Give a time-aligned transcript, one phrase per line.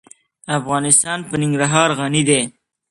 [0.59, 2.41] افغانستان په ننګرهار غني دی.